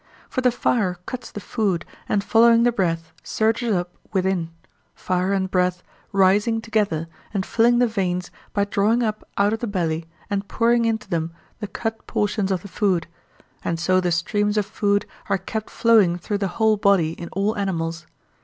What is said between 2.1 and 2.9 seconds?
following the